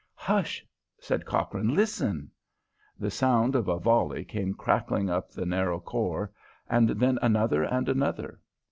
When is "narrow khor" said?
5.45-6.31